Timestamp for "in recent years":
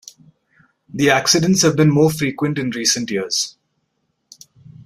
2.57-3.55